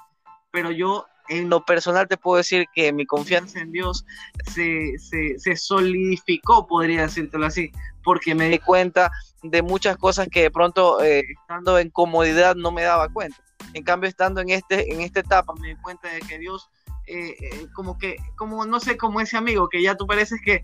Pero 0.50 0.70
yo 0.70 1.04
en 1.28 1.50
lo 1.50 1.62
personal 1.62 2.08
te 2.08 2.16
puedo 2.16 2.38
decir 2.38 2.64
que 2.74 2.90
mi 2.90 3.04
confianza 3.04 3.60
en 3.60 3.70
Dios 3.70 4.06
se, 4.46 4.94
se, 4.98 5.56
solidificó, 5.56 6.66
podría 6.66 7.02
decírtelo 7.02 7.44
así, 7.44 7.70
porque 8.02 8.34
me 8.34 8.48
di 8.48 8.58
cuenta 8.58 9.10
de 9.42 9.60
muchas 9.60 9.98
cosas 9.98 10.28
que 10.32 10.40
de 10.40 10.50
pronto 10.50 11.02
eh, 11.02 11.22
estando 11.38 11.78
en 11.78 11.90
comodidad 11.90 12.56
no 12.56 12.72
me 12.72 12.84
daba 12.84 13.10
cuenta. 13.10 13.36
En 13.74 13.82
cambio, 13.82 14.08
estando 14.08 14.40
en, 14.40 14.48
este, 14.48 14.90
en 14.90 15.02
esta 15.02 15.20
etapa, 15.20 15.52
me 15.60 15.68
di 15.68 15.76
cuenta 15.76 16.08
de 16.08 16.20
que 16.20 16.38
Dios, 16.38 16.70
eh, 17.08 17.66
como 17.74 17.98
que, 17.98 18.16
como 18.36 18.64
no 18.66 18.80
sé, 18.80 18.96
como 18.96 19.20
ese 19.20 19.36
amigo 19.36 19.68
que 19.68 19.82
ya 19.82 19.96
tú 19.96 20.06
pareces 20.06 20.40
que 20.44 20.62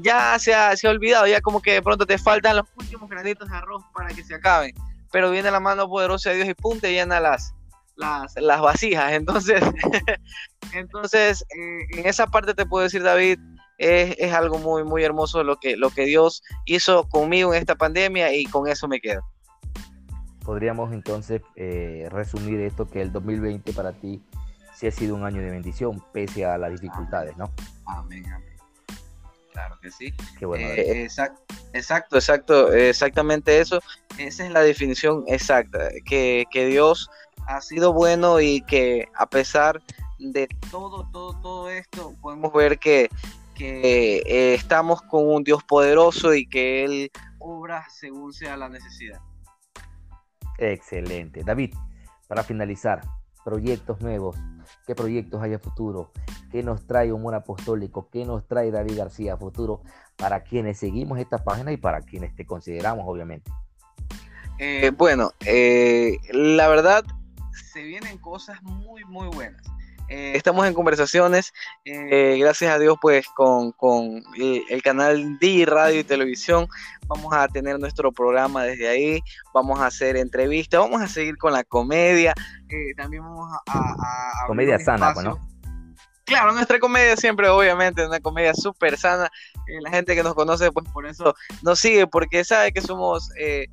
ya 0.00 0.38
se 0.38 0.54
ha, 0.54 0.76
se 0.76 0.86
ha, 0.86 0.90
olvidado, 0.90 1.26
ya 1.26 1.40
como 1.40 1.60
que 1.60 1.72
de 1.72 1.82
pronto 1.82 2.06
te 2.06 2.16
faltan 2.16 2.56
los 2.56 2.66
últimos 2.76 3.10
granitos 3.10 3.50
de 3.50 3.56
arroz 3.56 3.82
para 3.92 4.08
que 4.14 4.22
se 4.22 4.36
acaben, 4.36 4.72
pero 5.10 5.32
viene 5.32 5.50
la 5.50 5.58
mano 5.58 5.88
poderosa 5.88 6.30
de 6.30 6.36
Dios 6.36 6.48
y 6.48 6.54
punte 6.54 6.92
y 6.92 6.94
llena 6.94 7.18
las, 7.18 7.54
las, 7.96 8.34
las 8.36 8.60
vasijas, 8.60 9.12
entonces, 9.12 9.60
entonces 10.72 11.42
eh, 11.42 11.98
en 11.98 12.06
esa 12.06 12.28
parte 12.28 12.54
te 12.54 12.66
puedo 12.66 12.84
decir, 12.84 13.02
David, 13.02 13.38
es, 13.78 14.14
es, 14.18 14.32
algo 14.32 14.58
muy, 14.58 14.84
muy 14.84 15.02
hermoso 15.02 15.42
lo 15.42 15.56
que, 15.56 15.76
lo 15.76 15.90
que 15.90 16.04
Dios 16.06 16.42
hizo 16.64 17.08
conmigo 17.08 17.54
en 17.54 17.60
esta 17.60 17.74
pandemia 17.74 18.34
y 18.34 18.44
con 18.46 18.68
eso 18.68 18.88
me 18.88 19.00
quedo. 19.00 19.22
Podríamos 20.44 20.92
entonces 20.92 21.42
eh, 21.56 22.06
resumir 22.10 22.60
esto 22.60 22.86
que 22.86 23.00
el 23.00 23.12
2020 23.12 23.72
para 23.72 23.92
ti 23.92 24.22
sí 24.74 24.86
ha 24.86 24.90
sido 24.90 25.14
un 25.14 25.24
año 25.24 25.40
de 25.40 25.50
bendición, 25.50 26.04
pese 26.12 26.44
a 26.44 26.58
las 26.58 26.72
dificultades, 26.72 27.36
¿no? 27.36 27.50
Amén, 27.86 28.24
amén. 28.32 28.54
Claro 29.52 29.78
que 29.80 29.90
sí. 29.90 30.12
Qué 30.36 30.46
bueno. 30.46 30.66
Eh, 30.66 31.04
exacto, 31.72 32.16
exacto, 32.16 32.72
exactamente 32.72 33.60
eso. 33.60 33.80
Esa 34.18 34.46
es 34.46 34.50
la 34.50 34.60
definición 34.60 35.24
exacta, 35.28 35.90
que, 36.04 36.46
Dios 36.52 37.08
ha 37.46 37.60
sido 37.60 37.92
bueno 37.92 38.40
y 38.40 38.62
que 38.62 39.08
a 39.14 39.26
pesar 39.26 39.80
de 40.18 40.48
todo, 40.70 41.08
todo, 41.12 41.38
todo 41.40 41.70
esto, 41.70 42.14
podemos 42.20 42.52
ver 42.52 42.78
que, 42.78 43.08
eh, 43.60 44.54
estamos 44.54 45.02
con 45.02 45.28
un 45.28 45.44
Dios 45.44 45.62
poderoso 45.62 46.34
y 46.34 46.46
que 46.48 46.84
Él 46.84 47.12
obra 47.38 47.86
según 47.88 48.32
sea 48.32 48.56
la 48.56 48.68
necesidad. 48.68 49.20
Excelente. 50.58 51.44
David, 51.44 51.74
para 52.26 52.42
finalizar, 52.42 53.02
proyectos 53.44 54.00
nuevos, 54.00 54.36
qué 54.86 54.94
proyectos 54.94 55.42
hay 55.42 55.54
a 55.54 55.58
futuro, 55.58 56.10
qué 56.50 56.62
nos 56.62 56.86
trae 56.86 57.12
Humor 57.12 57.34
Apostólico, 57.34 58.08
qué 58.10 58.24
nos 58.24 58.46
trae 58.46 58.70
David 58.70 58.96
García 58.96 59.34
a 59.34 59.36
futuro 59.36 59.82
para 60.16 60.42
quienes 60.42 60.78
seguimos 60.78 61.18
esta 61.18 61.44
página 61.44 61.72
y 61.72 61.76
para 61.76 62.00
quienes 62.00 62.34
te 62.34 62.46
consideramos, 62.46 63.04
obviamente. 63.06 63.50
Eh, 64.58 64.92
bueno, 64.96 65.32
eh, 65.44 66.18
la 66.32 66.68
verdad, 66.68 67.04
se 67.72 67.82
vienen 67.82 68.18
cosas 68.18 68.62
muy, 68.62 69.04
muy 69.04 69.28
buenas. 69.28 69.62
Eh, 70.08 70.32
estamos 70.34 70.66
en 70.66 70.74
conversaciones, 70.74 71.52
gracias 71.84 72.70
a 72.70 72.78
Dios, 72.78 72.96
pues 73.00 73.26
con, 73.34 73.72
con 73.72 74.22
el 74.36 74.82
canal 74.82 75.38
D 75.38 75.64
Radio 75.66 76.00
y 76.00 76.04
Televisión. 76.04 76.68
Vamos 77.06 77.32
a 77.32 77.48
tener 77.48 77.78
nuestro 77.78 78.12
programa 78.12 78.64
desde 78.64 78.88
ahí, 78.88 79.20
vamos 79.52 79.80
a 79.80 79.86
hacer 79.86 80.16
entrevistas, 80.16 80.80
vamos 80.80 81.00
a 81.02 81.08
seguir 81.08 81.36
con 81.38 81.52
la 81.52 81.64
comedia, 81.64 82.34
también 82.96 83.22
vamos 83.22 83.50
a... 83.66 84.46
comedia 84.46 84.78
sana, 84.78 85.14
pues, 85.14 85.24
¿no? 85.24 85.54
Claro, 86.24 86.52
nuestra 86.52 86.78
comedia 86.78 87.16
siempre, 87.16 87.48
obviamente, 87.48 88.06
una 88.06 88.18
comedia 88.18 88.54
súper 88.54 88.96
sana. 88.96 89.30
la 89.66 89.90
gente 89.90 90.14
que 90.14 90.22
nos 90.22 90.34
conoce, 90.34 90.72
pues 90.72 90.86
por 90.90 91.06
eso 91.06 91.34
nos 91.62 91.78
sigue, 91.78 92.06
porque 92.06 92.44
sabe 92.44 92.72
que 92.72 92.80
somos 92.80 93.30
eh, 93.38 93.66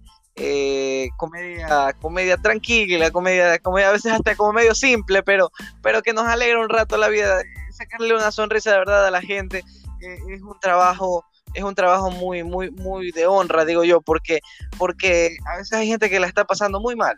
comedia, 1.17 1.93
comedia 1.99 2.37
tranquila, 2.37 3.11
comedia, 3.11 3.59
comedia 3.59 3.89
a 3.89 3.91
veces 3.91 4.11
hasta 4.11 4.35
como 4.35 4.53
medio 4.53 4.73
simple, 4.73 5.23
pero, 5.23 5.51
pero 5.81 6.01
que 6.01 6.13
nos 6.13 6.25
alegra 6.25 6.59
un 6.59 6.69
rato 6.69 6.97
la 6.97 7.09
vida, 7.09 7.41
sacarle 7.71 8.15
una 8.15 8.31
sonrisa 8.31 8.71
de 8.71 8.77
verdad 8.79 9.05
a 9.05 9.11
la 9.11 9.21
gente, 9.21 9.63
eh, 10.01 10.17
es 10.29 10.41
un 10.41 10.59
trabajo, 10.59 11.25
es 11.53 11.63
un 11.63 11.75
trabajo 11.75 12.11
muy, 12.11 12.43
muy, 12.43 12.71
muy 12.71 13.11
de 13.11 13.27
honra, 13.27 13.65
digo 13.65 13.83
yo, 13.83 14.01
porque, 14.01 14.39
porque 14.77 15.37
a 15.45 15.57
veces 15.57 15.73
hay 15.73 15.87
gente 15.87 16.09
que 16.09 16.19
la 16.19 16.27
está 16.27 16.45
pasando 16.45 16.79
muy 16.79 16.95
mal. 16.95 17.17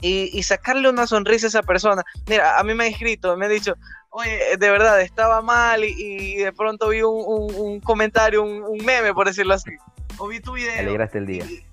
Y, 0.00 0.42
sacarle 0.42 0.90
una 0.90 1.06
sonrisa 1.06 1.46
a 1.46 1.48
esa 1.48 1.62
persona. 1.62 2.02
Mira, 2.28 2.58
a 2.58 2.62
mí 2.62 2.74
me 2.74 2.84
ha 2.84 2.86
escrito, 2.88 3.38
me 3.38 3.46
ha 3.46 3.48
dicho, 3.48 3.74
oye, 4.10 4.54
de 4.58 4.70
verdad, 4.70 5.00
estaba 5.00 5.40
mal 5.40 5.82
y, 5.82 6.36
de 6.36 6.52
pronto 6.52 6.90
vi 6.90 7.00
un, 7.00 7.80
comentario, 7.80 8.42
un, 8.42 8.84
meme, 8.84 9.14
por 9.14 9.28
decirlo 9.28 9.54
así. 9.54 9.70
O 10.18 10.28
vi 10.28 10.40
tu 10.40 10.52
video. 10.52 10.78
Alegraste 10.78 11.16
el 11.16 11.24
día 11.24 11.46
y 11.46 11.64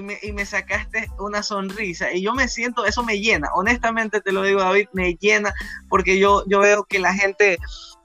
me, 0.00 0.18
y 0.22 0.32
me 0.32 0.46
sacaste 0.46 1.10
una 1.18 1.42
sonrisa. 1.42 2.10
Y 2.12 2.22
yo 2.22 2.32
me 2.32 2.48
siento, 2.48 2.86
eso 2.86 3.02
me 3.02 3.20
llena, 3.20 3.50
honestamente 3.54 4.22
te 4.22 4.32
lo 4.32 4.42
digo 4.42 4.60
David, 4.60 4.88
me 4.94 5.14
llena 5.16 5.52
porque 5.90 6.18
yo, 6.18 6.44
yo 6.46 6.60
veo 6.60 6.84
que 6.84 6.98
la 6.98 7.12
gente 7.12 7.58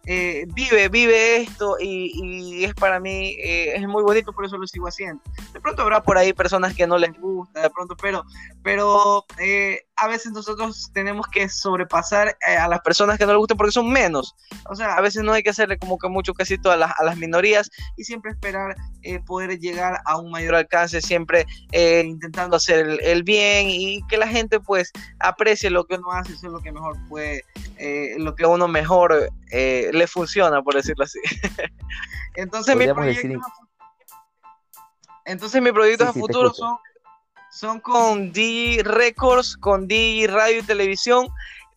eh, 0.10 0.46
vive, 0.54 0.88
vive 0.88 1.38
esto 1.42 1.76
y, 1.80 2.64
es 2.64 2.74
para 2.74 3.00
mí, 3.00 3.36
eh, 3.40 3.76
es 3.76 3.88
muy 3.88 4.04
bonito, 4.04 4.32
por 4.32 4.46
eso 4.46 4.58
lo 4.58 4.66
sigo 4.66 4.88
haciendo. 4.88 5.22
De 5.52 5.60
pronto 5.60 5.82
habrá 5.82 6.02
por 6.02 6.18
ahí 6.18 6.32
personas 6.34 6.74
que 6.74 6.88
no 6.88 6.98
les 6.98 7.12
gusta, 7.20 7.62
de 7.62 7.70
pronto, 7.70 7.96
pero, 8.02 8.24
pero 8.64 9.26
eh, 9.38 9.87
a 9.98 10.08
veces 10.08 10.32
nosotros 10.32 10.90
tenemos 10.94 11.28
que 11.28 11.50
sobrepasar 11.50 12.38
a 12.46 12.68
las 12.68 12.80
personas 12.82 13.18
que 13.18 13.26
no 13.26 13.32
les 13.32 13.40
gustan 13.40 13.58
porque 13.58 13.72
son 13.72 13.92
menos. 13.92 14.36
O 14.70 14.76
sea, 14.76 14.96
a 14.96 15.02
veces 15.02 15.24
no 15.24 15.34
hay 15.34 15.44
que 15.44 15.50
hacerle 15.50 15.78
como 15.78 15.98
que 15.98 16.08
mucho 16.08 16.34
casito 16.34 16.72
a 16.72 16.78
las, 16.78 16.92
a 17.00 17.04
las 17.04 17.18
minorías 17.18 17.70
y 17.96 18.04
siempre 18.04 18.32
esperar 18.32 18.76
poder 19.26 19.58
llegar 19.60 20.00
a 20.06 20.18
un 20.18 20.32
mayor 20.32 20.56
alcance, 20.56 21.02
siempre 21.02 21.46
intentando 21.72 22.58
hacer 22.58 22.88
el, 22.88 23.00
el, 23.02 23.24
bien 23.24 23.68
y 23.70 24.06
que 24.08 24.18
la 24.18 24.28
gente 24.28 24.60
pues 24.60 24.92
aprecie 25.20 25.70
lo 25.70 25.86
que 25.86 25.96
uno 25.96 26.12
hace, 26.12 26.34
eso 26.34 26.48
es 26.48 26.54
lo 26.54 26.60
que 26.60 26.72
mejor 26.72 26.98
puede, 27.10 27.44
lo 28.18 28.36
que 28.36 28.46
uno 28.46 28.68
mejor 28.68 29.30
le 29.52 30.08
funciona, 30.08 30.62
por 30.62 30.76
decirlo 30.76 31.06
así. 31.06 31.20
entonces, 32.36 32.76
mi 32.76 32.88
proyecto, 32.94 33.40
entonces 35.26 35.62
mis 35.62 35.74
proyectos 35.74 36.08
a 36.08 36.14
futuro 36.14 36.54
son, 36.54 36.78
son 37.52 37.80
con 37.80 38.32
D 38.32 38.82
Records, 38.84 39.58
con 39.58 39.88
D 39.88 40.28
Radio 40.30 40.60
y 40.60 40.64
Televisión. 40.64 41.28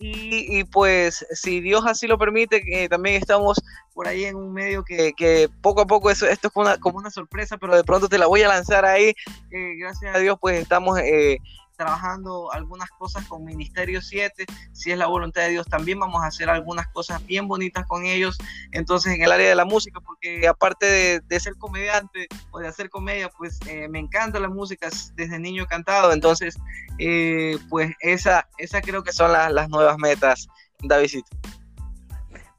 Y, 0.03 0.65
pues 0.65 1.27
si 1.31 1.61
Dios 1.61 1.85
así 1.87 2.07
lo 2.07 2.17
permite, 2.17 2.63
que 2.63 2.89
también 2.89 3.17
estamos 3.17 3.61
por 3.93 4.09
ahí 4.09 4.25
en 4.25 4.35
un 4.35 4.51
medio 4.51 4.83
que, 4.83 5.51
poco 5.61 5.83
a 5.83 5.87
poco 5.87 6.11
eso, 6.11 6.27
esto 6.27 6.47
es 6.47 6.55
como 6.55 6.67
una, 6.67 6.79
como 6.79 6.99
una 6.99 7.11
sorpresa, 7.11 7.59
pero 7.59 7.77
de 7.77 7.85
pronto 7.85 8.09
te 8.09 8.17
la 8.17 8.27
voy 8.27 8.41
a 8.41 8.49
lanzar 8.49 8.87
ahí. 8.87 9.13
Eh, 9.51 9.75
gracias 9.79 10.17
a 10.17 10.19
Dios 10.19 10.39
pues 10.41 10.59
estamos 10.59 10.99
eh, 11.01 11.39
trabajando 11.81 12.53
algunas 12.53 12.91
cosas 12.91 13.27
con 13.27 13.43
Ministerio 13.43 14.03
7, 14.03 14.45
si 14.73 14.91
es 14.91 14.99
la 14.99 15.07
voluntad 15.07 15.41
de 15.41 15.49
Dios, 15.53 15.67
también 15.67 15.99
vamos 15.99 16.23
a 16.23 16.27
hacer 16.27 16.51
algunas 16.51 16.87
cosas 16.89 17.25
bien 17.25 17.49
bonitas 17.49 17.87
con 17.87 18.05
ellos, 18.05 18.37
entonces 18.73 19.15
en 19.15 19.23
el 19.23 19.33
área 19.33 19.49
de 19.49 19.55
la 19.55 19.65
música, 19.65 19.99
porque 19.99 20.47
aparte 20.47 21.23
de, 21.27 21.41
ser 21.41 21.57
comediante 21.57 22.27
o 22.51 22.59
de 22.59 22.69
hacer 22.69 22.91
comedia, 22.91 23.31
pues 23.31 23.59
eh, 23.67 23.89
me 23.89 23.99
encanta 23.99 24.39
la 24.39 24.51
música, 24.51 24.91
desde 25.15 25.39
niño 25.39 25.65
cantado, 25.65 26.13
entonces 26.13 26.59
eh, 26.99 27.57
pues 27.71 27.95
esa, 28.01 28.47
esa 28.59 28.83
creo 28.83 29.03
que 29.03 29.13
son 29.13 29.33
las, 29.33 29.71
nuevas 29.71 29.97
metas, 29.97 30.49
Davidito. 30.83 31.31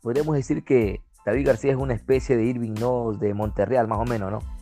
Podríamos 0.01 0.35
decir 0.35 0.63
que 0.63 0.99
David 1.27 1.45
García 1.45 1.73
es 1.73 1.77
una 1.77 1.93
especie 1.93 2.37
de 2.37 2.45
Irving 2.45 2.73
Knowles 2.73 3.19
de 3.19 3.35
Monterreal, 3.35 3.87
más 3.87 3.99
o 3.99 4.05
menos, 4.05 4.31
¿no? 4.31 4.60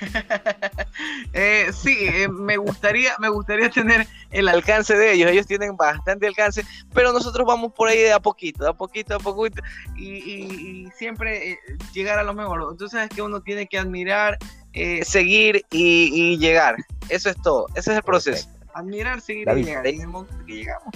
Eh, 1.32 1.70
sí, 1.72 1.96
eh, 2.00 2.28
me 2.28 2.56
gustaría, 2.56 3.12
me 3.20 3.28
gustaría 3.28 3.70
tener 3.70 4.06
el 4.30 4.48
alcance 4.48 4.96
de 4.96 5.12
ellos. 5.12 5.30
Ellos 5.30 5.46
tienen 5.46 5.76
bastante 5.76 6.26
alcance, 6.26 6.64
pero 6.92 7.12
nosotros 7.12 7.46
vamos 7.46 7.72
por 7.72 7.88
ahí 7.88 7.98
de 7.98 8.12
a 8.12 8.18
poquito, 8.18 8.64
de 8.64 8.70
a 8.70 8.72
poquito, 8.72 9.14
a 9.14 9.18
poquito, 9.18 9.62
y, 9.96 10.88
siempre 10.96 11.52
eh, 11.52 11.58
llegar 11.92 12.18
a 12.18 12.24
lo 12.24 12.34
mejor. 12.34 12.60
Entonces 12.70 12.90
sabes 12.90 13.10
que 13.10 13.22
uno 13.22 13.40
tiene 13.40 13.66
que 13.66 13.78
admirar, 13.78 14.38
seguir 15.02 15.64
y, 15.70 16.36
llegar. 16.38 16.76
Eso 17.08 17.30
es 17.30 17.36
todo. 17.42 17.66
Ese 17.74 17.92
es 17.92 17.98
el 17.98 18.02
proceso. 18.02 18.48
Admirar, 18.74 19.20
seguir 19.20 19.48
y 19.48 19.64
llegar. 19.64 19.86
Y 19.86 19.96
en 19.96 20.00
el 20.02 20.08
momento 20.08 20.34
que 20.46 20.54
llegamos. 20.54 20.94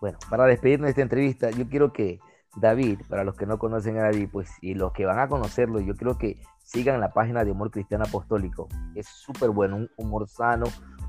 Bueno, 0.00 0.18
para 0.30 0.46
despedirnos 0.46 0.86
de 0.86 0.90
esta 0.90 1.02
entrevista, 1.02 1.50
yo 1.50 1.68
quiero 1.68 1.92
que 1.92 2.18
David, 2.60 3.00
para 3.08 3.24
los 3.24 3.36
que 3.36 3.46
no 3.46 3.58
conocen 3.58 3.98
a 3.98 4.02
David, 4.02 4.28
pues 4.32 4.50
y 4.60 4.74
los 4.74 4.92
que 4.92 5.06
van 5.06 5.18
a 5.18 5.28
conocerlo, 5.28 5.80
yo 5.80 5.94
creo 5.94 6.18
que 6.18 6.40
sigan 6.62 7.00
la 7.00 7.12
página 7.12 7.44
de 7.44 7.50
Humor 7.50 7.70
Cristiano 7.70 8.04
Apostólico. 8.06 8.68
Es 8.94 9.06
súper 9.06 9.50
bueno, 9.50 9.76
un 9.76 9.90
humor 9.96 10.28
sano, 10.28 10.66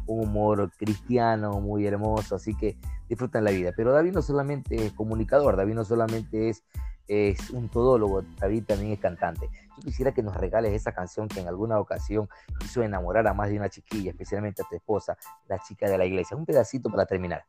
un 0.08 0.28
humor 0.28 0.72
cristiano 0.78 1.60
muy 1.60 1.86
hermoso, 1.86 2.36
así 2.36 2.56
que 2.56 2.78
disfrutan 3.08 3.44
la 3.44 3.52
vida. 3.52 3.72
Pero 3.76 3.92
David 3.92 4.14
no 4.14 4.22
solamente 4.22 4.86
es 4.86 4.94
comunicador, 4.94 5.58
David 5.58 5.74
no 5.74 5.84
solamente 5.84 6.50
es, 6.50 6.64
es 7.08 7.50
un 7.50 7.70
todólogo, 7.70 8.24
David 8.40 8.66
también 8.66 8.94
es 8.94 9.00
cantante. 9.00 9.50
Yo 9.78 9.84
quisiera 9.84 10.14
que 10.14 10.24
nos 10.24 10.36
regales 10.36 10.74
esa 10.74 10.92
canción 10.94 11.28
que 11.28 11.40
en 11.40 11.48
alguna 11.48 11.80
ocasión 11.80 12.30
hizo 12.64 12.84
enamorar 12.84 13.28
a 13.28 13.34
más 13.34 13.50
de 13.50 13.58
una 13.58 13.70
chiquilla, 13.70 14.12
especialmente 14.12 14.62
a 14.62 14.66
tu 14.70 14.76
esposa, 14.76 15.18
la 15.48 15.60
chica 15.60 15.90
de 15.90 15.98
la 15.98 16.06
iglesia. 16.06 16.38
Un 16.38 16.46
pedacito 16.46 16.90
para 16.90 17.06
terminar. 17.06 17.44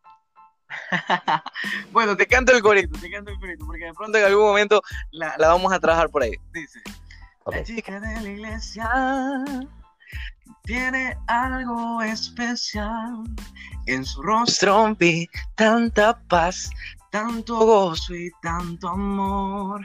bueno, 1.92 2.16
te 2.16 2.26
canto 2.26 2.52
el 2.52 2.62
corito, 2.62 2.98
te 2.98 3.10
canto 3.10 3.30
el 3.30 3.38
corito, 3.38 3.66
porque 3.66 3.84
de 3.84 3.94
pronto 3.94 4.18
en 4.18 4.24
algún 4.24 4.44
momento 4.44 4.82
la, 5.10 5.36
vamos 5.38 5.72
a 5.72 5.80
trabajar 5.80 6.08
por 6.10 6.22
ahí. 6.22 6.32
Dice, 6.52 6.80
la 7.46 7.62
chica 7.62 8.00
de 8.00 8.20
la 8.20 8.28
iglesia 8.28 9.44
tiene 10.64 11.16
algo 11.26 12.02
especial. 12.02 13.24
En 13.86 14.04
su 14.04 14.22
rostro 14.22 14.94
vi 14.94 15.28
tanta 15.56 16.20
paz, 16.28 16.70
tanto 17.10 17.56
gozo 17.56 18.14
y 18.14 18.30
tanto 18.42 18.88
amor. 18.88 19.84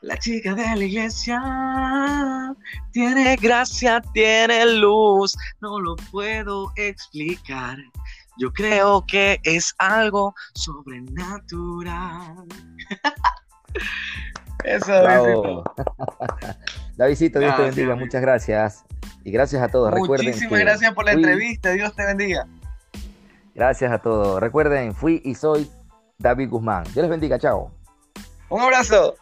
La 0.00 0.16
chica 0.18 0.54
de 0.54 0.76
la 0.76 0.84
iglesia 0.84 2.54
tiene 2.92 3.36
gracia, 3.36 4.00
tiene 4.12 4.66
luz, 4.66 5.36
no 5.60 5.78
lo 5.78 5.96
puedo 6.10 6.72
explicar. 6.76 7.78
Yo 8.38 8.52
creo 8.52 9.04
que 9.06 9.40
es 9.44 9.74
algo 9.78 10.34
sobrenatural. 10.54 12.46
Eso, 14.64 14.92
Davidito. 14.92 15.64
Davidito, 16.96 17.38
Dios 17.38 17.56
te 17.56 17.62
bendiga, 17.62 17.94
muchas 17.94 18.20
gracias. 18.22 18.84
Y 19.24 19.30
gracias 19.30 19.62
a 19.62 19.68
todos. 19.68 19.92
Muchísimas 19.92 20.60
gracias 20.60 20.92
por 20.94 21.04
la 21.04 21.12
entrevista, 21.12 21.70
Dios 21.72 21.94
te 21.94 22.04
bendiga. 22.04 22.46
Gracias 23.54 23.90
a 23.90 23.98
todos. 23.98 24.40
Recuerden, 24.40 24.94
fui 24.94 25.22
y 25.24 25.34
soy 25.34 25.70
David 26.18 26.50
Guzmán. 26.50 26.84
Dios 26.84 26.96
les 26.96 27.08
bendiga, 27.08 27.38
chao. 27.38 27.70
Un 28.48 28.60
abrazo. 28.60 29.16